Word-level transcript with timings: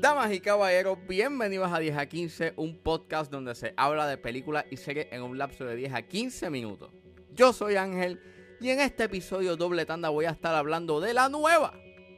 Damas 0.00 0.32
y 0.32 0.40
caballeros, 0.40 0.96
bienvenidos 1.06 1.70
a 1.70 1.78
10 1.78 1.98
a 1.98 2.06
15, 2.06 2.54
un 2.56 2.78
podcast 2.78 3.30
donde 3.30 3.54
se 3.54 3.74
habla 3.76 4.06
de 4.06 4.16
películas 4.16 4.64
y 4.70 4.78
series 4.78 5.08
en 5.10 5.20
un 5.22 5.36
lapso 5.36 5.66
de 5.66 5.76
10 5.76 5.92
a 5.92 6.00
15 6.00 6.48
minutos. 6.48 6.90
Yo 7.34 7.52
soy 7.52 7.76
Ángel 7.76 8.18
y 8.58 8.70
en 8.70 8.80
este 8.80 9.04
episodio 9.04 9.56
doble 9.56 9.84
tanda 9.84 10.08
voy 10.08 10.24
a 10.24 10.30
estar 10.30 10.54
hablando 10.54 11.02
de 11.02 11.12
la 11.12 11.28
nueva 11.28 11.74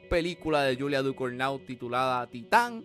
película 0.09 0.63
de 0.63 0.77
Julia 0.77 1.03
Ducournau 1.03 1.59
titulada 1.59 2.29
Titán 2.29 2.85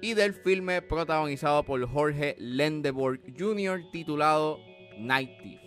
y 0.00 0.14
del 0.14 0.34
filme 0.34 0.82
protagonizado 0.82 1.64
por 1.64 1.84
Jorge 1.84 2.36
Lendeborg 2.38 3.20
Jr. 3.36 3.90
titulado 3.90 4.60
Night 5.00 5.30
Thief. 5.42 5.63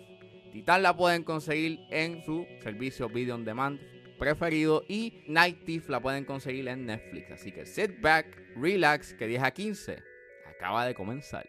Titán 0.52 0.82
la 0.82 0.96
pueden 0.96 1.24
conseguir 1.24 1.80
en 1.90 2.22
su 2.24 2.46
servicio 2.62 3.08
Video 3.08 3.34
On 3.34 3.44
Demand 3.44 3.80
preferido 4.18 4.82
y 4.88 5.22
Night 5.28 5.64
Thief 5.64 5.88
la 5.88 6.00
pueden 6.00 6.24
conseguir 6.24 6.68
en 6.68 6.86
Netflix. 6.86 7.30
Así 7.30 7.52
que 7.52 7.66
sit 7.66 8.00
back, 8.00 8.26
relax, 8.56 9.14
que 9.14 9.26
10 9.26 9.42
a 9.42 9.50
15 9.50 10.02
acaba 10.48 10.86
de 10.86 10.94
comenzar. 10.94 11.48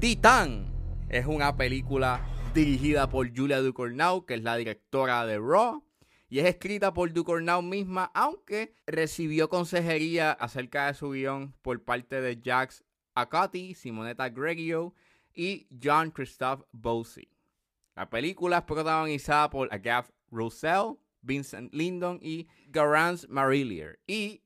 Titán 0.00 0.72
es 1.10 1.26
una 1.26 1.56
película 1.56 2.37
dirigida 2.58 3.08
por 3.08 3.32
Julia 3.32 3.60
Ducournau, 3.60 4.26
que 4.26 4.34
es 4.34 4.42
la 4.42 4.56
directora 4.56 5.24
de 5.26 5.38
Raw, 5.38 5.84
y 6.28 6.40
es 6.40 6.46
escrita 6.46 6.92
por 6.92 7.12
Ducournau 7.12 7.62
misma, 7.62 8.10
aunque 8.14 8.74
recibió 8.84 9.48
consejería 9.48 10.32
acerca 10.32 10.88
de 10.88 10.94
su 10.94 11.10
guion 11.10 11.54
por 11.62 11.84
parte 11.84 12.20
de 12.20 12.40
Jax 12.44 12.82
Akati, 13.14 13.74
Simonetta 13.74 14.28
Greggio 14.30 14.92
y 15.32 15.68
John 15.80 16.10
Christophe 16.10 16.64
Bosey. 16.72 17.30
La 17.94 18.10
película 18.10 18.58
es 18.58 18.64
protagonizada 18.64 19.50
por 19.50 19.72
Agath 19.72 20.10
Roussel, 20.32 20.96
Vincent 21.22 21.72
Lindon 21.72 22.18
y 22.20 22.48
Garance 22.66 23.28
Marillier. 23.28 24.00
Y 24.04 24.42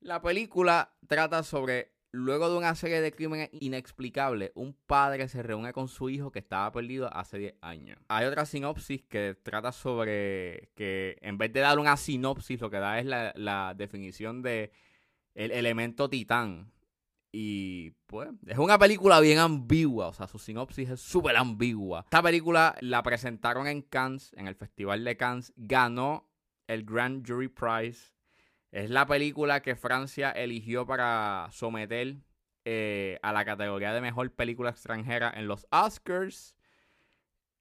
la 0.00 0.22
película 0.22 0.94
trata 1.06 1.42
sobre 1.42 1.91
Luego 2.14 2.50
de 2.50 2.58
una 2.58 2.74
serie 2.74 3.00
de 3.00 3.10
crímenes 3.10 3.48
inexplicables, 3.52 4.52
un 4.54 4.74
padre 4.86 5.28
se 5.28 5.42
reúne 5.42 5.72
con 5.72 5.88
su 5.88 6.10
hijo 6.10 6.30
que 6.30 6.40
estaba 6.40 6.70
perdido 6.70 7.08
hace 7.10 7.38
10 7.38 7.54
años. 7.62 7.98
Hay 8.08 8.26
otra 8.26 8.44
sinopsis 8.44 9.02
que 9.04 9.34
trata 9.42 9.72
sobre 9.72 10.70
que 10.74 11.16
en 11.22 11.38
vez 11.38 11.54
de 11.54 11.60
dar 11.60 11.78
una 11.78 11.96
sinopsis, 11.96 12.60
lo 12.60 12.68
que 12.68 12.76
da 12.76 12.98
es 12.98 13.06
la, 13.06 13.74
definición 13.74 14.42
de 14.42 14.72
el 15.34 15.52
elemento 15.52 16.10
titán. 16.10 16.70
Y 17.32 17.92
pues 18.04 18.28
es 18.46 18.58
una 18.58 18.78
película 18.78 19.18
bien 19.20 19.38
ambigua, 19.38 20.08
o 20.08 20.12
sea, 20.12 20.26
su 20.26 20.38
sinopsis 20.38 20.90
es 20.90 21.00
súper 21.00 21.38
ambigua. 21.38 22.00
Esta 22.00 22.22
película 22.22 22.76
la 22.82 23.02
presentaron 23.02 23.66
en 23.66 23.80
Cannes, 23.80 24.34
en 24.36 24.48
el 24.48 24.54
Festival 24.54 25.02
de 25.02 25.16
Cannes, 25.16 25.54
ganó 25.56 26.28
el 26.66 26.84
Grand 26.84 27.26
Jury 27.26 27.48
Prize 27.48 28.11
es 28.72 28.88
la 28.90 29.06
película 29.06 29.60
que 29.60 29.76
Francia 29.76 30.30
eligió 30.30 30.86
para 30.86 31.48
someter 31.52 32.16
eh, 32.64 33.18
a 33.22 33.32
la 33.32 33.44
categoría 33.44 33.92
de 33.92 34.00
mejor 34.00 34.32
película 34.32 34.70
extranjera 34.70 35.30
en 35.36 35.46
los 35.46 35.66
Oscars. 35.70 36.56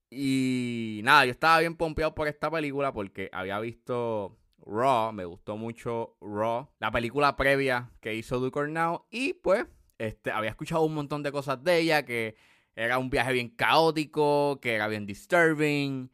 Y 0.09 1.01
nada, 1.03 1.25
yo 1.25 1.31
estaba 1.31 1.59
bien 1.59 1.75
pompeado 1.75 2.15
por 2.15 2.27
esta 2.27 2.49
película 2.49 2.93
porque 2.93 3.29
había 3.33 3.59
visto 3.59 4.37
Raw, 4.65 5.11
me 5.11 5.25
gustó 5.25 5.57
mucho 5.57 6.15
Raw, 6.21 6.69
la 6.79 6.91
película 6.91 7.35
previa 7.35 7.91
que 7.99 8.15
hizo 8.15 8.39
Now 8.67 9.05
y 9.09 9.33
pues 9.33 9.65
este, 9.97 10.31
había 10.31 10.49
escuchado 10.49 10.83
un 10.83 10.93
montón 10.93 11.23
de 11.23 11.31
cosas 11.31 11.63
de 11.63 11.77
ella, 11.77 12.05
que 12.05 12.35
era 12.75 12.97
un 12.97 13.09
viaje 13.09 13.33
bien 13.33 13.49
caótico, 13.49 14.59
que 14.61 14.75
era 14.75 14.87
bien 14.87 15.05
disturbing 15.05 16.09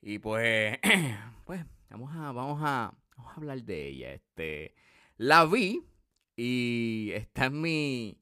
y 0.00 0.18
pues, 0.18 0.78
pues 1.44 1.64
vamos 1.90 2.10
a, 2.14 2.32
vamos 2.32 2.60
a, 2.62 2.94
Vamos 3.22 3.36
a 3.36 3.40
hablar 3.40 3.62
de 3.62 3.86
ella. 3.86 4.12
Este, 4.14 4.74
la 5.16 5.44
vi 5.44 5.86
y 6.34 7.12
está 7.14 7.46
en 7.46 7.60
mi, 7.60 8.20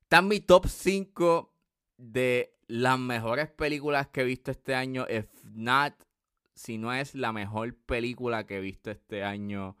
está 0.00 0.18
en 0.18 0.28
mi 0.28 0.40
top 0.40 0.66
5 0.66 1.54
de 1.98 2.56
las 2.66 2.98
mejores 2.98 3.50
películas 3.50 4.08
que 4.08 4.22
he 4.22 4.24
visto 4.24 4.50
este 4.50 4.74
año. 4.74 5.06
If 5.06 5.28
not, 5.44 5.94
si 6.54 6.78
no 6.78 6.94
es 6.94 7.14
la 7.14 7.32
mejor 7.32 7.76
película 7.76 8.46
que 8.46 8.56
he 8.56 8.60
visto 8.60 8.90
este 8.90 9.22
año, 9.22 9.76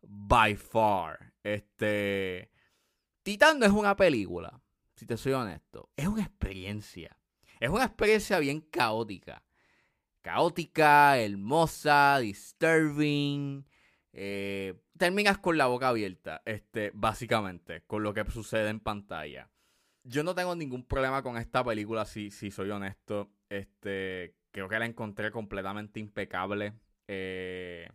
by 0.00 0.56
far. 0.56 1.34
Este, 1.42 2.50
Titán 3.22 3.58
no 3.58 3.66
es 3.66 3.72
una 3.72 3.96
película, 3.96 4.62
si 4.94 5.04
te 5.04 5.18
soy 5.18 5.32
honesto. 5.32 5.90
Es 5.94 6.06
una 6.06 6.22
experiencia. 6.22 7.18
Es 7.60 7.68
una 7.68 7.84
experiencia 7.84 8.38
bien 8.38 8.62
caótica. 8.62 9.42
Caótica, 10.22 11.18
hermosa, 11.18 12.18
disturbing. 12.18 13.66
Eh, 14.18 14.72
terminas 14.96 15.36
con 15.36 15.58
la 15.58 15.66
boca 15.66 15.88
abierta, 15.88 16.40
este, 16.46 16.90
básicamente, 16.94 17.82
con 17.86 18.02
lo 18.02 18.14
que 18.14 18.24
sucede 18.30 18.70
en 18.70 18.80
pantalla. 18.80 19.50
Yo 20.04 20.22
no 20.22 20.34
tengo 20.34 20.56
ningún 20.56 20.84
problema 20.84 21.22
con 21.22 21.36
esta 21.36 21.62
película, 21.62 22.06
si, 22.06 22.30
si 22.30 22.50
soy 22.50 22.70
honesto. 22.70 23.30
Este, 23.50 24.34
creo 24.52 24.70
que 24.70 24.78
la 24.78 24.86
encontré 24.86 25.30
completamente 25.30 26.00
impecable. 26.00 26.72
Eh, 27.06 27.90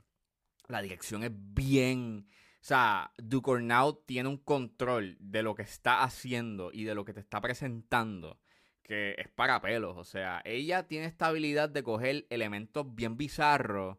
la 0.68 0.84
dirección 0.84 1.24
es 1.24 1.32
bien. 1.34 2.28
O 2.30 2.64
sea, 2.64 3.12
Ducournau 3.18 4.04
tiene 4.06 4.30
un 4.30 4.38
control 4.38 5.18
de 5.20 5.42
lo 5.42 5.56
que 5.56 5.64
está 5.64 6.04
haciendo 6.04 6.72
y 6.72 6.84
de 6.84 6.94
lo 6.94 7.04
que 7.04 7.14
te 7.14 7.20
está 7.20 7.42
presentando 7.42 8.40
que 8.84 9.16
es 9.18 9.30
para 9.30 9.60
pelos. 9.60 9.98
O 9.98 10.04
sea, 10.04 10.42
ella 10.46 10.88
tiene 10.88 11.08
esta 11.08 11.28
habilidad 11.28 11.70
de 11.70 11.82
coger 11.82 12.28
elementos 12.30 12.94
bien 12.94 13.18
bizarros 13.18 13.98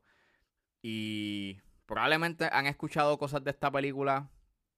y 0.83 1.59
probablemente 1.87 2.49
han 2.53 2.67
escuchado 2.67 3.19
cosas 3.19 3.45
de 3.45 3.51
esta 3.51 3.71
película. 3.71 4.31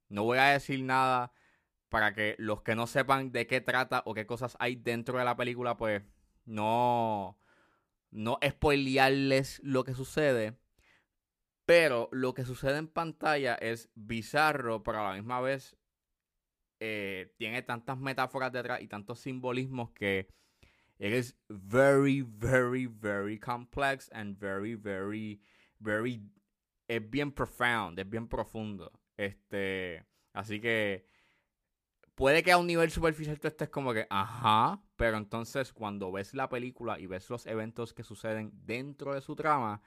No 0.08 0.24
voy 0.24 0.38
a 0.38 0.50
decir 0.50 0.82
nada 0.82 1.32
para 1.88 2.12
que 2.14 2.34
los 2.38 2.62
que 2.62 2.74
no 2.74 2.86
sepan 2.86 3.32
de 3.32 3.46
qué 3.46 3.60
trata 3.60 4.02
o 4.06 4.14
qué 4.14 4.26
cosas 4.26 4.56
hay 4.58 4.76
dentro 4.76 5.18
de 5.18 5.24
la 5.24 5.36
película, 5.36 5.76
pues 5.76 6.02
no, 6.44 7.38
no 8.10 8.38
spoilearles 8.44 9.60
lo 9.62 9.84
que 9.84 9.94
sucede. 9.94 10.58
Pero 11.66 12.08
lo 12.12 12.34
que 12.34 12.44
sucede 12.44 12.78
en 12.78 12.88
pantalla 12.88 13.54
es 13.54 13.90
bizarro, 13.94 14.82
pero 14.82 15.00
a 15.00 15.10
la 15.10 15.14
misma 15.14 15.40
vez 15.40 15.76
eh, 16.80 17.32
tiene 17.38 17.62
tantas 17.62 17.98
metáforas 17.98 18.52
detrás 18.52 18.82
y 18.82 18.88
tantos 18.88 19.20
simbolismos 19.20 19.90
que 19.92 20.28
es 20.98 21.36
very, 21.48 22.22
very, 22.22 22.86
very 22.86 23.38
complex 23.38 24.10
and 24.12 24.38
very, 24.38 24.74
very, 24.74 25.40
very 25.78 26.20
es 26.88 27.10
bien 27.10 27.32
profound, 27.32 27.98
es 27.98 28.08
bien 28.08 28.28
profundo. 28.28 28.92
Este, 29.16 30.04
así 30.32 30.60
que 30.60 31.06
puede 32.14 32.42
que 32.42 32.52
a 32.52 32.58
un 32.58 32.66
nivel 32.66 32.90
superficial 32.90 33.38
tú 33.40 33.48
estés 33.48 33.68
como 33.68 33.92
que, 33.92 34.06
ajá, 34.10 34.82
pero 34.96 35.16
entonces 35.16 35.72
cuando 35.72 36.12
ves 36.12 36.34
la 36.34 36.48
película 36.48 36.98
y 36.98 37.06
ves 37.06 37.28
los 37.30 37.46
eventos 37.46 37.92
que 37.94 38.04
suceden 38.04 38.52
dentro 38.64 39.14
de 39.14 39.20
su 39.20 39.34
trama, 39.36 39.82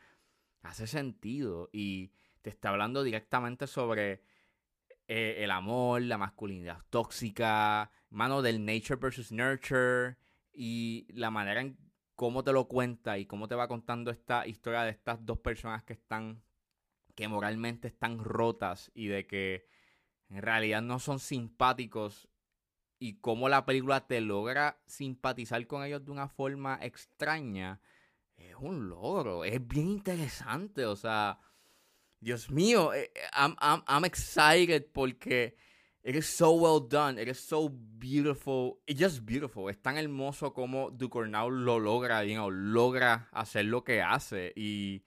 hace 0.62 0.88
sentido 0.88 1.70
y 1.72 2.12
te 2.42 2.50
está 2.50 2.70
hablando 2.70 3.04
directamente 3.04 3.68
sobre 3.68 4.24
eh, 5.08 5.36
el 5.40 5.52
amor, 5.52 6.02
la 6.02 6.18
masculinidad 6.18 6.84
tóxica, 6.90 7.92
mano 8.10 8.42
del 8.42 8.66
nature 8.66 8.98
versus 9.00 9.32
nurture 9.32 10.18
y 10.52 11.08
la 11.14 11.32
manera 11.32 11.62
en 11.62 11.78
cómo 12.16 12.44
te 12.44 12.52
lo 12.52 12.68
cuenta 12.68 13.18
y 13.18 13.26
cómo 13.26 13.48
te 13.48 13.56
va 13.56 13.68
contando 13.68 14.12
esta 14.12 14.48
historia 14.48 14.82
de 14.82 14.92
estas 14.92 15.26
dos 15.26 15.40
personas 15.40 15.84
que 15.84 15.94
están 15.94 16.42
que 17.18 17.28
moralmente 17.28 17.88
están 17.88 18.20
rotas 18.20 18.92
y 18.94 19.08
de 19.08 19.26
que 19.26 19.66
en 20.30 20.44
realidad 20.44 20.84
no 20.84 21.00
son 21.00 21.20
simpáticos 21.20 22.30
y 23.00 23.16
cómo 23.16 23.50
la 23.50 23.66
película 23.66 24.06
te 24.06 24.22
logra 24.22 24.80
simpatizar 24.86 25.66
con 25.66 25.84
ellos 25.84 26.06
de 26.06 26.12
una 26.12 26.28
forma 26.28 26.78
extraña, 26.80 27.82
es 28.36 28.56
un 28.60 28.88
logro, 28.88 29.44
es 29.44 29.68
bien 29.68 29.88
interesante, 29.88 30.86
o 30.86 30.96
sea, 30.96 31.40
Dios 32.20 32.52
mío, 32.52 32.94
eh, 32.94 33.12
eh, 33.16 33.20
I'm, 33.36 33.56
I'm, 33.62 33.82
I'm 33.88 34.06
excited 34.06 34.86
porque 34.94 35.56
it 36.04 36.16
is 36.16 36.28
so 36.28 36.52
well 36.52 36.88
done, 36.88 37.20
it 37.20 37.28
is 37.28 37.40
so 37.40 37.68
beautiful, 37.68 38.80
it's 38.86 39.02
just 39.02 39.26
beautiful, 39.26 39.72
es 39.72 39.82
tan 39.82 39.98
hermoso 39.98 40.54
como 40.54 40.92
Ducournau 40.92 41.50
lo 41.50 41.80
logra, 41.80 42.24
you 42.24 42.52
logra 42.52 43.28
hacer 43.32 43.66
lo 43.66 43.84
que 43.84 44.04
hace 44.04 44.54
y 44.56 45.04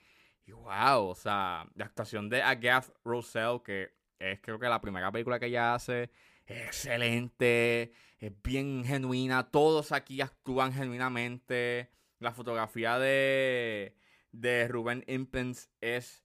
wow, 0.52 1.08
o 1.08 1.14
sea, 1.14 1.66
la 1.74 1.84
actuación 1.86 2.28
de 2.28 2.42
Agath 2.42 2.90
Rosell, 3.04 3.62
que 3.64 3.92
es 4.18 4.40
creo 4.40 4.58
que 4.58 4.68
la 4.68 4.80
primera 4.80 5.10
película 5.10 5.38
que 5.38 5.46
ella 5.46 5.74
hace, 5.74 6.10
es 6.46 6.66
excelente, 6.66 7.92
es 8.18 8.32
bien 8.42 8.84
genuina, 8.84 9.50
todos 9.50 9.92
aquí 9.92 10.20
actúan 10.20 10.72
genuinamente. 10.72 11.90
La 12.18 12.32
fotografía 12.32 12.98
de, 12.98 13.96
de 14.32 14.68
Ruben 14.68 15.04
Impens 15.06 15.70
es 15.80 16.24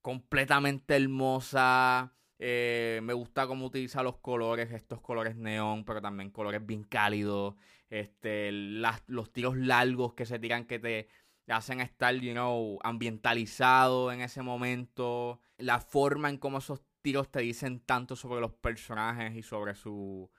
completamente 0.00 0.96
hermosa. 0.96 2.14
Eh, 2.38 3.00
me 3.02 3.12
gusta 3.12 3.46
cómo 3.46 3.66
utiliza 3.66 4.02
los 4.02 4.16
colores, 4.18 4.70
estos 4.72 5.00
colores 5.00 5.36
neón, 5.36 5.84
pero 5.84 6.00
también 6.00 6.30
colores 6.30 6.64
bien 6.64 6.84
cálidos. 6.84 7.54
Este, 7.90 8.50
los 8.52 9.32
tiros 9.32 9.56
largos 9.56 10.14
que 10.14 10.26
se 10.26 10.38
tiran 10.38 10.64
que 10.64 10.78
te 10.78 11.08
hacen 11.52 11.80
estar, 11.80 12.14
you 12.14 12.32
know, 12.32 12.78
ambientalizado 12.82 14.12
en 14.12 14.20
ese 14.20 14.42
momento. 14.42 15.40
La 15.58 15.80
forma 15.80 16.28
en 16.28 16.38
cómo 16.38 16.58
esos 16.58 16.82
tiros 17.02 17.30
te 17.30 17.40
dicen 17.40 17.80
tanto 17.80 18.16
sobre 18.16 18.40
los 18.40 18.52
personajes 18.52 19.34
y 19.36 19.42
sobre 19.42 19.74
su 19.74 20.30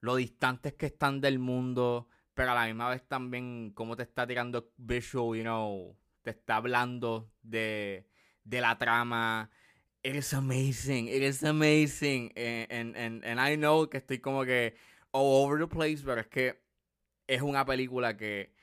lo 0.00 0.16
distantes 0.16 0.74
que 0.74 0.86
están 0.86 1.20
del 1.20 1.38
mundo, 1.38 2.08
pero 2.34 2.52
a 2.52 2.54
la 2.54 2.66
misma 2.66 2.90
vez 2.90 3.02
también 3.08 3.72
cómo 3.74 3.96
te 3.96 4.02
está 4.02 4.26
tirando 4.26 4.70
visual, 4.76 5.36
you 5.36 5.42
know, 5.42 5.96
te 6.22 6.30
está 6.30 6.56
hablando 6.56 7.30
de, 7.42 8.06
de 8.44 8.60
la 8.60 8.76
trama. 8.78 9.50
It 10.02 10.14
is 10.14 10.32
amazing, 10.34 11.08
it 11.08 11.22
is 11.22 11.42
amazing. 11.42 12.32
And, 12.36 12.96
and, 12.96 13.24
and 13.24 13.40
I 13.40 13.56
know 13.56 13.88
que 13.88 13.98
estoy 13.98 14.18
como 14.18 14.44
que 14.44 14.76
all 15.12 15.44
over 15.44 15.58
the 15.58 15.66
place, 15.66 16.02
pero 16.04 16.20
es 16.20 16.28
que 16.28 16.60
es 17.26 17.42
una 17.42 17.64
película 17.64 18.16
que 18.16 18.55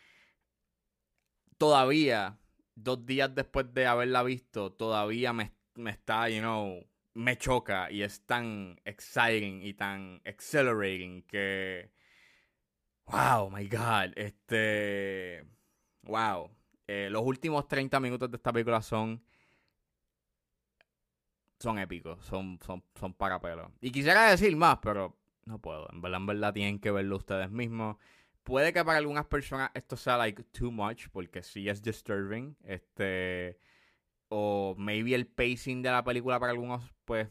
todavía, 1.63 2.37
dos 2.75 3.05
días 3.05 3.33
después 3.33 3.73
de 3.73 3.87
haberla 3.87 4.21
visto, 4.21 4.73
todavía 4.73 5.31
me, 5.31 5.53
me 5.75 5.91
está, 5.91 6.27
you 6.27 6.41
know, 6.41 6.85
me 7.13 7.37
choca 7.37 7.89
y 7.89 8.03
es 8.03 8.25
tan 8.25 8.81
exciting 8.83 9.61
y 9.63 9.73
tan 9.73 10.21
accelerating 10.25 11.23
que. 11.23 11.89
Wow, 13.05 13.49
my 13.49 13.65
God. 13.69 14.11
Este. 14.17 15.45
Wow. 16.01 16.51
Eh, 16.85 17.07
los 17.09 17.23
últimos 17.23 17.65
30 17.69 17.97
minutos 18.01 18.29
de 18.29 18.35
esta 18.35 18.51
película 18.51 18.81
son. 18.81 19.23
Son 21.61 21.79
épicos. 21.79 22.25
Son, 22.25 22.59
son, 22.65 22.83
son 22.99 23.13
para 23.13 23.39
pelo. 23.39 23.71
Y 23.79 23.89
quisiera 23.89 24.29
decir 24.29 24.53
más, 24.57 24.79
pero 24.81 25.17
no 25.45 25.59
puedo. 25.59 25.87
En 25.93 26.01
verdad, 26.01 26.19
en 26.19 26.25
verdad 26.25 26.53
tienen 26.53 26.79
que 26.79 26.91
verlo 26.91 27.15
ustedes 27.15 27.49
mismos. 27.49 27.95
Puede 28.43 28.73
que 28.73 28.83
para 28.83 28.97
algunas 28.97 29.25
personas 29.25 29.71
esto 29.73 29.95
sea 29.95 30.17
like 30.17 30.43
too 30.51 30.71
much, 30.71 31.07
porque 31.11 31.43
sí 31.43 31.69
es 31.69 31.81
disturbing. 31.81 32.57
Este 32.63 33.57
o 34.35 34.73
maybe 34.77 35.13
el 35.13 35.27
pacing 35.27 35.83
de 35.83 35.91
la 35.91 36.03
película 36.03 36.39
para 36.39 36.51
algunos 36.51 36.83
pues 37.05 37.29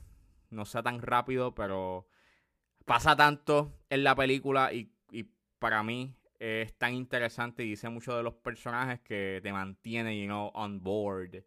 no 0.51 0.65
sea 0.65 0.83
tan 0.83 1.03
rápido, 1.03 1.55
pero 1.55 2.07
pasa 2.85 3.17
tanto 3.17 3.73
en 3.91 4.05
la 4.05 4.15
película 4.15 4.73
y, 4.73 4.91
para 5.59 5.85
mí 5.85 6.17
es 6.41 6.75
tan 6.75 6.93
interesante 6.95 7.63
y 7.65 7.71
dice 7.71 7.89
mucho 7.89 8.17
de 8.17 8.25
los 8.25 8.35
personajes 8.35 8.99
que 9.01 9.39
te 9.45 9.53
mantiene, 9.53 10.21
you 10.21 10.27
know, 10.27 10.51
on 10.55 10.83
board. 10.83 11.45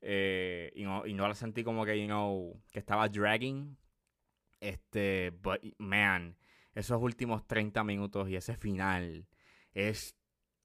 Eh, 0.00 0.72
y, 0.74 0.84
no, 0.84 1.06
y 1.06 1.12
no 1.12 1.28
la 1.28 1.34
sentí 1.34 1.62
como 1.62 1.84
que, 1.84 2.00
you 2.00 2.06
know, 2.06 2.58
que 2.72 2.78
estaba 2.78 3.10
dragging. 3.10 3.76
Este, 4.58 5.32
but 5.42 5.60
man, 5.76 6.34
esos 6.78 7.02
últimos 7.02 7.46
30 7.46 7.82
minutos 7.84 8.28
y 8.28 8.36
ese 8.36 8.56
final 8.56 9.26
es 9.72 10.16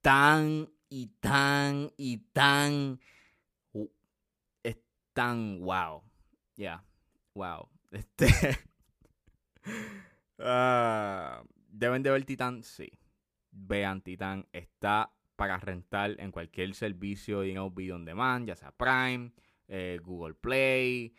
tan 0.01 0.69
y 0.89 1.07
tan 1.19 1.92
y 1.98 2.18
tan 2.33 3.00
tan 5.13 5.60
wow. 5.60 6.04
Ya, 6.56 6.83
wow. 7.33 7.69
Este. 7.92 8.27
Ah, 10.39 11.44
deben 11.69 12.01
de 12.01 12.10
ver 12.10 12.25
Titan, 12.25 12.63
sí. 12.63 12.92
Vean 13.51 14.01
Titan. 14.01 14.48
Está 14.51 15.13
para 15.36 15.57
rentar 15.57 16.15
en 16.19 16.31
cualquier 16.31 16.74
servicio 16.74 17.42
de 17.42 17.69
video 17.74 17.95
on 17.95 18.06
demand, 18.06 18.48
ya 18.48 18.56
sea 18.56 18.71
Prime, 18.71 19.31
eh, 19.68 20.00
Google 20.04 20.33
Play, 20.33 21.13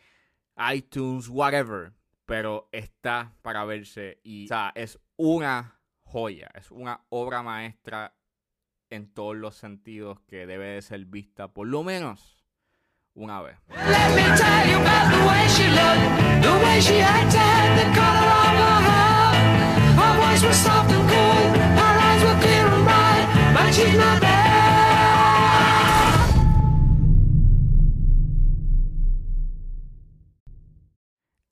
iTunes, 0.73 1.29
whatever. 1.29 1.93
Pero 2.25 2.69
está 2.71 3.33
para 3.41 3.65
verse 3.65 4.19
y, 4.23 4.45
o 4.45 4.47
sea, 4.47 4.71
es 4.75 4.99
una 5.15 5.79
joya, 6.01 6.49
es 6.55 6.71
una 6.71 7.05
obra 7.09 7.43
maestra 7.43 8.15
en 8.89 9.13
todos 9.13 9.35
los 9.35 9.55
sentidos 9.55 10.19
que 10.21 10.45
debe 10.45 10.65
de 10.67 10.81
ser 10.81 11.05
vista 11.05 11.49
por 11.49 11.67
lo 11.67 11.83
menos 11.83 12.43
una 13.13 13.41
vez. 13.41 13.57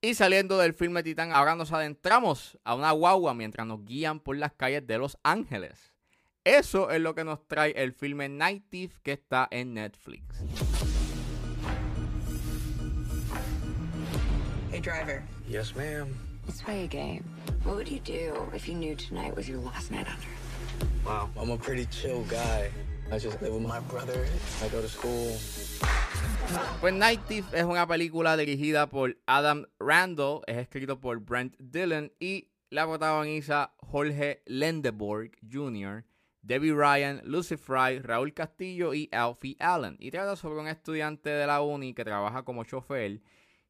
Y 0.05 0.15
saliendo 0.15 0.57
del 0.57 0.73
filme 0.73 1.01
Titán, 1.01 1.31
ahora 1.31 1.55
nos 1.55 1.71
adentramos 1.71 2.59
a 2.65 2.75
una 2.75 2.91
guagua 2.91 3.33
mientras 3.33 3.65
nos 3.65 3.85
guían 3.85 4.19
por 4.19 4.35
las 4.35 4.51
calles 4.51 4.85
de 4.85 4.97
Los 4.97 5.17
Ángeles. 5.23 5.94
Eso 6.44 6.91
es 6.91 7.00
lo 7.00 7.15
que 7.15 7.23
nos 7.23 7.47
trae 7.47 7.71
el 7.71 7.94
filme 7.94 8.27
Night 8.27 8.65
Thief 8.69 9.00
que 9.00 9.13
está 9.13 9.47
en 9.50 9.75
Netflix. 9.75 10.44
driver. 14.81 15.23
Yes, 15.47 15.73
ma'am. 15.73 16.09
Let's 16.45 16.61
play 16.61 16.83
a 16.83 16.88
game. 16.88 17.23
What 17.63 17.77
would 17.77 17.88
you 17.88 18.01
do 18.01 18.33
if 18.53 18.67
you 18.67 18.73
knew 18.73 18.97
tonight 18.97 19.33
was 19.33 19.47
your 19.47 19.59
last 19.59 19.89
night 19.89 20.07
on 20.07 20.17
Earth? 20.17 21.06
Wow, 21.06 21.29
I'm 21.39 21.51
a 21.51 21.57
pretty 21.57 21.85
chill 21.85 22.23
guy. 22.23 22.69
I 23.09 23.19
just 23.19 23.41
live 23.41 23.53
with 23.53 23.63
my 23.63 23.79
brother. 23.79 24.27
I 24.61 24.67
go 24.67 24.81
to 24.81 24.89
school. 24.89 25.38
Pues 26.81 26.94
Night 26.94 27.22
Thief 27.28 27.54
es 27.54 27.63
una 27.63 27.88
película 27.88 28.36
dirigida 28.36 28.88
por 28.88 29.18
Adam 29.25 29.66
Randall, 29.80 30.42
es 30.48 30.57
escrito 30.57 31.00
por 31.00 31.19
Brent 31.19 31.56
Dillon 31.57 32.12
y 32.19 32.50
la 32.69 32.86
protagoniza 32.86 33.74
Jorge 33.78 34.42
Lendeborg 34.45 35.31
Jr., 35.51 36.04
Debbie 36.42 36.74
Ryan, 36.74 37.22
Lucy 37.24 37.56
Fry, 37.56 38.00
Raúl 38.00 38.34
Castillo 38.34 38.94
y 38.94 39.10
Alfie 39.13 39.56
Allen. 39.60 39.95
Y 40.00 40.12
trata 40.12 40.36
sobre 40.36 40.60
un 40.60 40.68
estudiante 40.68 41.30
de 41.30 41.48
la 41.48 41.62
uni 41.62 41.94
que 41.94 42.04
trabaja 42.04 42.44
como 42.44 42.66
chofer 42.66 43.22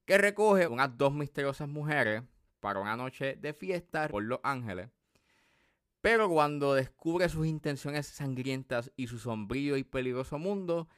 que 0.05 0.17
recoge 0.17 0.67
unas 0.67 0.97
dos 0.97 1.13
misteriosas 1.13 1.69
mujeres 1.69 2.23
para 2.59 2.79
una 2.79 2.95
noche 2.95 3.35
de 3.35 3.53
fiesta 3.53 4.07
por 4.07 4.23
Los 4.23 4.39
Ángeles. 4.43 4.89
Pero 6.01 6.29
cuando 6.29 6.73
descubre 6.73 7.29
sus 7.29 7.47
intenciones 7.47 8.07
sangrientas 8.07 8.91
y 8.97 9.07
su 9.07 9.19
sombrío 9.19 9.77
y 9.77 9.83
peligroso 9.83 10.37
mundo, 10.37 10.89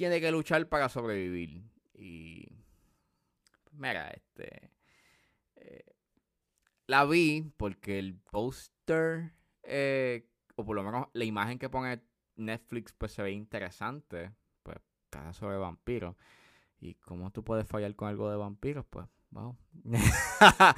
tiene 0.00 0.18
que 0.18 0.30
luchar 0.30 0.66
para 0.66 0.88
sobrevivir. 0.88 1.62
Y. 1.92 2.48
Mira, 3.72 4.08
este. 4.08 4.70
Eh, 5.56 5.84
la 6.86 7.04
vi 7.04 7.52
porque 7.58 7.98
el 7.98 8.14
póster, 8.14 9.34
eh, 9.62 10.26
o 10.56 10.64
por 10.64 10.74
lo 10.74 10.84
menos 10.84 11.08
la 11.12 11.24
imagen 11.26 11.58
que 11.58 11.68
pone 11.68 12.00
Netflix, 12.36 12.94
pues 12.94 13.12
se 13.12 13.22
ve 13.22 13.32
interesante. 13.32 14.32
Pues, 14.62 14.78
cada 15.10 15.34
sobre 15.34 15.58
vampiros. 15.58 16.16
¿Y 16.78 16.94
cómo 16.94 17.30
tú 17.30 17.44
puedes 17.44 17.68
fallar 17.68 17.94
con 17.94 18.08
algo 18.08 18.30
de 18.30 18.38
vampiros? 18.38 18.86
Pues, 18.88 19.06
wow. 19.32 19.54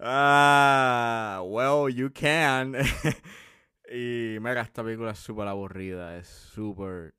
ah, 0.00 1.42
well, 1.44 1.94
you 1.94 2.10
can. 2.10 2.74
y 3.92 4.38
mira, 4.40 4.62
esta 4.62 4.82
película 4.82 5.10
es 5.10 5.18
súper 5.18 5.46
aburrida. 5.46 6.16
Es 6.16 6.26
súper, 6.26 7.14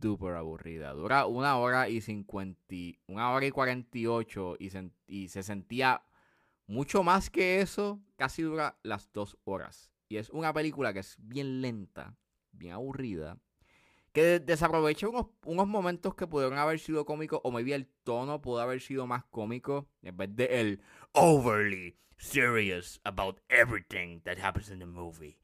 duper 0.00 0.34
aburrida. 0.34 0.92
Dura 0.92 1.26
una 1.26 1.56
hora 1.56 1.88
y 1.88 2.00
cincuenta, 2.00 2.74
una 3.06 3.32
hora 3.32 3.46
y 3.46 3.50
cuarenta 3.50 3.98
y 3.98 4.06
ocho 4.06 4.56
se, 4.58 4.90
y 5.06 5.28
se 5.28 5.42
sentía 5.42 6.02
mucho 6.66 7.02
más 7.02 7.30
que 7.30 7.60
eso. 7.60 8.00
Casi 8.16 8.42
dura 8.42 8.78
las 8.82 9.12
dos 9.12 9.36
horas. 9.44 9.90
Y 10.08 10.16
es 10.16 10.30
una 10.30 10.52
película 10.52 10.92
que 10.92 11.00
es 11.00 11.16
bien 11.18 11.60
lenta, 11.60 12.16
bien 12.52 12.72
aburrida 12.72 13.38
que 14.12 14.40
desaprovecha 14.40 15.08
unos, 15.08 15.26
unos 15.44 15.66
momentos 15.66 16.14
que 16.14 16.26
pudieron 16.26 16.58
haber 16.58 16.78
sido 16.78 17.04
cómicos 17.04 17.40
o 17.44 17.50
maybe 17.50 17.74
el 17.74 17.86
tono 18.04 18.40
pudo 18.40 18.60
haber 18.60 18.80
sido 18.80 19.06
más 19.06 19.24
cómico 19.26 19.88
en 20.02 20.16
vez 20.16 20.34
de 20.34 20.60
el 20.60 20.80
overly 21.12 21.96
serious 22.16 23.00
about 23.04 23.38
everything 23.48 24.20
that 24.22 24.38
happens 24.38 24.70
in 24.70 24.78
the 24.78 24.86
movie. 24.86 25.38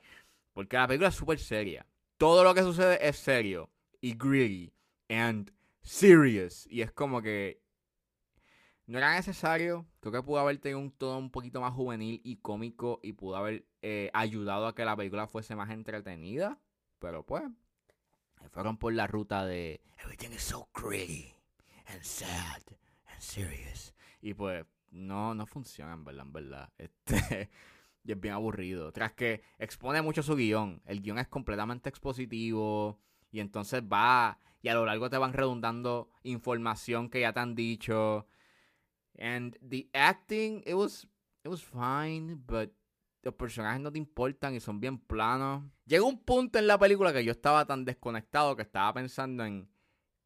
Porque 0.53 0.77
la 0.77 0.89
película 0.89 1.09
es 1.09 1.15
súper 1.15 1.39
seria. 1.39 1.87
Todo 2.17 2.43
lo 2.45 2.55
que 2.55 2.63
sucede 2.63 3.07
es 3.07 3.17
serio 3.17 3.71
y 4.05 4.13
gritty 4.13 4.71
and 5.09 5.51
serious. 5.81 6.67
Y 6.71 6.83
es 6.83 6.93
como 6.93 7.23
que 7.23 7.63
no 8.87 8.99
era 8.99 9.15
necesario. 9.15 9.87
Creo 10.01 10.13
que 10.13 10.23
pudo 10.23 10.41
haber 10.41 10.59
tenido 10.59 10.79
un 10.79 10.91
tono 10.91 11.17
un 11.17 11.31
poquito 11.31 11.63
más 11.63 11.73
juvenil 11.73 12.21
y 12.23 12.37
cómico 12.37 13.01
y 13.03 13.15
pudo 13.15 13.37
haber 13.37 13.65
eh, 13.81 14.11
ayudado 14.13 14.67
a 14.67 14.75
que 14.75 14.85
la 14.85 14.95
película 14.95 15.27
fuese 15.27 15.57
más 15.57 15.71
entretenida. 15.71 16.61
Pero 16.99 17.25
pues, 17.25 17.45
fueron 18.51 18.77
por 18.77 18.93
la 18.93 19.07
ruta 19.07 19.47
de 19.47 19.81
everything 19.97 20.35
is 20.35 20.43
so 20.43 20.69
gritty 20.75 21.33
and 21.87 22.03
sad 22.03 22.61
and 23.07 23.21
serious. 23.21 23.95
Y 24.21 24.35
pues 24.35 24.67
no, 24.91 25.35
no 25.35 25.47
funciona 25.47 25.95
en 25.95 26.05
verdad, 26.05 26.27
en 26.27 26.33
verdad. 26.35 26.73
Este, 26.79 27.49
y 28.05 28.13
es 28.13 28.21
bien 28.21 28.35
aburrido. 28.35 28.93
Tras 28.93 29.15
que 29.15 29.41
expone 29.59 30.03
mucho 30.03 30.23
su 30.23 30.37
guion. 30.37 30.83
El 30.85 31.01
guion 31.01 31.19
es 31.19 31.29
completamente 31.29 31.89
expositivo 31.89 33.01
Y 33.35 33.41
entonces 33.41 33.83
va 33.83 34.39
y 34.63 34.69
a 34.69 34.75
lo 34.75 34.87
largo 34.87 35.11
te 35.11 35.19
van 35.19 35.33
redundando 35.33 36.09
información 36.23 37.11
que 37.11 37.23
ya 37.23 37.33
te 37.33 37.41
han 37.41 37.57
dicho. 37.57 38.29
And 39.19 39.59
the 39.59 39.91
acting, 39.93 40.63
it 40.65 40.75
was, 40.75 41.09
it 41.43 41.49
was 41.49 41.61
fine, 41.61 42.37
but 42.37 42.71
los 43.23 43.35
personajes 43.35 43.81
no 43.81 43.91
te 43.91 43.99
importan 43.99 44.55
y 44.55 44.61
son 44.61 44.79
bien 44.79 44.99
planos. 44.99 45.65
Llega 45.85 46.05
un 46.05 46.21
punto 46.21 46.61
en 46.61 46.69
la 46.69 46.79
película 46.79 47.13
que 47.13 47.25
yo 47.25 47.33
estaba 47.33 47.65
tan 47.67 47.85
desconectado 47.85 48.55
que 48.55 48.63
estaba 48.63 48.95
pensando 48.95 49.45
en 49.45 49.69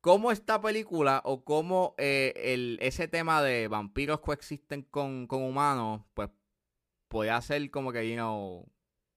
cómo 0.03 0.31
esta 0.31 0.61
película 0.61 1.23
o 1.25 1.45
cómo 1.45 1.95
eh, 1.97 2.35
el, 2.37 2.79
ese 2.83 3.09
tema 3.09 3.43
de 3.43 3.69
vampiros 3.69 4.21
coexisten 4.21 4.83
con, 4.83 5.27
con 5.27 5.43
humanos, 5.45 6.03
pues 6.13 6.29
puede 7.09 7.41
ser 7.41 7.71
como 7.71 7.91
que, 7.91 8.07
you 8.07 8.17
know, 8.17 8.71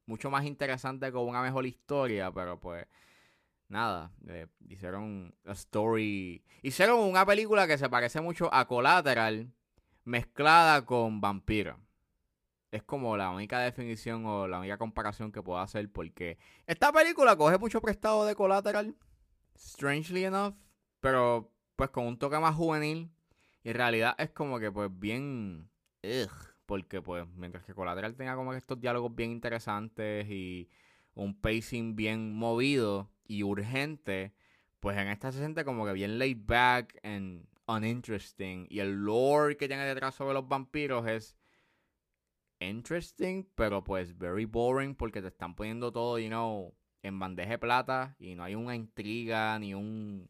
mucho 0.06 0.32
más 0.32 0.46
interesante 0.46 1.12
con 1.12 1.28
una 1.28 1.42
mejor 1.42 1.66
historia, 1.66 2.32
pero 2.32 2.58
pues 2.58 2.88
nada, 3.72 4.12
eh, 4.28 4.48
hicieron 4.68 5.34
una 5.44 5.54
story, 5.54 6.44
hicieron 6.62 7.00
una 7.00 7.26
película 7.26 7.68
que 7.68 7.78
se 7.78 7.90
parece 7.90 8.22
mucho 8.22 8.54
a 8.54 8.68
Collateral 8.68 9.52
mezclada 10.04 10.86
con 10.86 11.22
vampiros. 11.22 11.78
Es 12.72 12.84
como 12.84 13.18
la 13.18 13.32
única 13.32 13.60
definición 13.60 14.26
o 14.26 14.48
la 14.48 14.60
única 14.60 14.78
comparación 14.78 15.32
que 15.32 15.42
puedo 15.42 15.60
hacer 15.60 15.92
porque 15.92 16.38
esta 16.68 16.92
película 16.92 17.36
coge 17.36 17.58
mucho 17.58 17.82
prestado 17.82 18.26
de 18.26 18.36
Collateral, 18.36 18.96
strangely 19.58 20.26
enough, 20.26 20.56
pero 21.00 21.52
pues 21.76 21.90
con 21.90 22.06
un 22.06 22.20
toque 22.20 22.40
más 22.40 22.56
juvenil 22.56 23.10
y 23.64 23.70
en 23.70 23.76
realidad 23.76 24.16
es 24.18 24.30
como 24.32 24.60
que 24.60 24.72
pues 24.72 24.90
bien... 24.94 25.70
porque 26.66 27.02
pues 27.02 27.28
mientras 27.36 27.64
que 27.66 27.74
Collateral 27.74 28.16
tenga 28.16 28.36
como 28.36 28.54
estos 28.54 28.80
diálogos 28.80 29.14
bien 29.16 29.32
interesantes 29.32 30.28
y 30.30 30.70
un 31.16 31.40
pacing 31.40 31.96
bien 31.96 32.34
movido 32.34 33.12
y 33.26 33.44
urgente, 33.44 34.34
pues 34.80 34.98
en 34.98 35.08
esta 35.08 35.32
se 35.32 35.40
siente 35.40 35.66
como 35.66 35.86
que 35.86 35.94
bien 35.94 36.18
laid 36.20 36.40
back 36.46 37.00
and 37.04 37.48
uninteresting. 37.68 38.68
Y 38.70 38.80
el 38.80 39.06
lore 39.06 39.58
que 39.58 39.68
tiene 39.68 39.86
detrás 39.86 40.16
sobre 40.16 40.34
los 40.34 40.48
vampiros 40.48 41.08
es 41.08 41.36
interesting, 42.60 43.46
pero 43.56 43.84
pues 43.84 44.18
very 44.18 44.46
boring 44.46 44.96
porque 44.96 45.22
te 45.22 45.30
están 45.30 45.56
poniendo 45.56 45.92
todo, 45.92 46.20
you 46.20 46.28
know, 46.28 46.74
en 47.04 47.20
bandeja 47.20 47.52
de 47.52 47.60
plata 47.60 48.16
y 48.20 48.36
no 48.36 48.44
hay 48.44 48.56
una 48.56 48.76
intriga 48.76 49.58
ni 49.60 49.74
un 49.74 50.30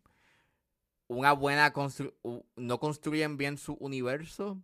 una 1.08 1.34
buena 1.34 1.74
constru 1.74 2.14
no 2.56 2.80
construyen 2.80 3.38
bien 3.38 3.58
su 3.58 3.74
universo. 3.74 4.62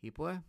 Y 0.00 0.12
pues 0.12 0.40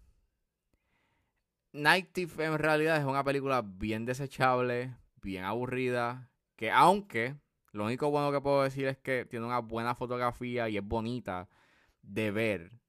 Night 1.74 2.10
Thief 2.12 2.38
en 2.40 2.58
realidad 2.58 2.98
es 2.98 3.06
una 3.06 3.24
película 3.24 3.62
bien 3.62 4.06
desechable, 4.06 4.96
bien 5.22 5.46
aburrida, 5.46 6.30
que 6.58 6.70
aunque 6.70 7.38
lo 7.72 7.86
único 7.86 8.12
bueno 8.12 8.32
que 8.32 8.42
puedo 8.42 8.64
decir 8.64 8.88
es 8.88 8.98
que 8.98 9.26
tiene 9.26 9.46
una 9.46 9.60
buena 9.60 9.96
fotografía 9.96 10.68
y 10.68 10.78
es 10.78 10.84
bonita 10.84 11.48
de 12.02 12.32
ver, 12.32 12.82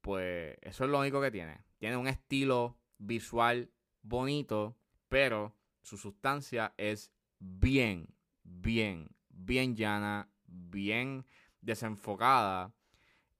pues 0.00 0.56
eso 0.62 0.84
es 0.84 0.90
lo 0.90 1.00
único 1.00 1.20
que 1.20 1.32
tiene. 1.32 1.64
Tiene 1.78 1.96
un 1.96 2.06
estilo 2.06 2.78
visual 2.98 3.70
bonito, 4.02 4.76
pero 5.08 5.56
su 5.82 5.96
sustancia 5.96 6.74
es 6.76 7.12
bien, 7.40 8.14
bien, 8.44 9.08
bien 9.30 9.74
llana, 9.74 10.30
bien 10.46 11.26
desenfocada 11.60 12.72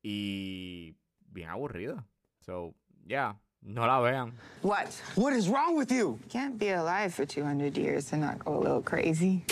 y 0.02 0.96
bien 1.20 1.50
aburrida. 1.50 2.08
So, 2.40 2.74
yeah, 3.06 3.40
no 3.62 3.86
la 3.86 4.00
vean. 4.00 4.32
What? 4.62 4.88
What 5.14 5.32
is 5.32 5.48
wrong 5.48 5.76
with 5.76 5.90
you? 5.90 6.18
You 6.22 6.28
can't 6.28 6.58
be 6.58 6.70
alive 6.70 7.14
for 7.14 7.24
200 7.26 7.76
years 7.76 8.12
and 8.12 8.22
not 8.22 8.44
go 8.44 8.56
a 8.56 8.60
little 8.60 8.82
crazy. 8.82 9.44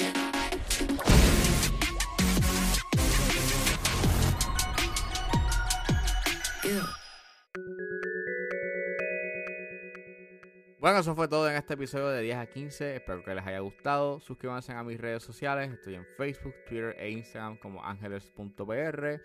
Bueno, 10.81 11.01
eso 11.01 11.15
fue 11.17 11.27
todo 11.27 11.49
en 11.51 11.57
este 11.57 11.75
episodio 11.75 12.09
de 12.09 12.23
10 12.23 12.37
a 12.37 12.47
15. 12.47 12.97
Espero 12.97 13.25
que 13.25 13.35
les 13.35 13.45
haya 13.45 13.59
gustado. 13.61 14.21
Suscríbanse 14.21 14.73
a 14.73 14.83
mis 14.85 15.01
redes 15.01 15.23
sociales. 15.23 15.73
Estoy 15.73 15.97
en 15.97 16.07
Facebook, 16.17 16.55
Twitter 16.69 16.95
e 16.99 17.11
Instagram 17.11 17.57
como 17.59 17.85
ángeles.pr. 17.85 19.21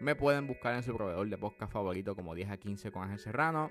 Me 0.00 0.16
pueden 0.16 0.46
buscar 0.46 0.74
en 0.74 0.82
su 0.82 0.92
proveedor 0.96 1.28
de 1.28 1.38
podcast 1.38 1.72
favorito 1.72 2.16
como 2.16 2.34
10 2.34 2.50
a 2.50 2.56
15 2.56 2.90
con 2.90 3.04
Ángel 3.04 3.20
Serrano. 3.20 3.70